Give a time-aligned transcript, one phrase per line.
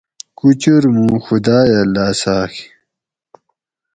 [0.39, 2.53] کُچُور موں خدایہ لاۤساۤگ